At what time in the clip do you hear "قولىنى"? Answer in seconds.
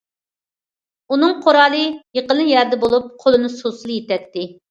3.25-3.55